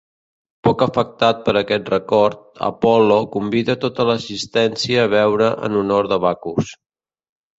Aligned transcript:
Poc 0.67 0.79
afectat 0.85 1.41
per 1.49 1.53
aquest 1.59 1.89
record, 1.93 2.39
Apol·lo 2.69 3.17
convida 3.37 3.77
tota 3.85 4.07
l'assistència 4.11 5.03
a 5.05 5.11
beure 5.15 5.51
en 5.69 5.79
honor 5.83 6.09
de 6.15 6.19
Bacus. 6.27 6.73